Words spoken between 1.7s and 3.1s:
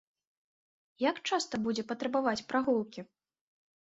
патрабаваць прагулкі?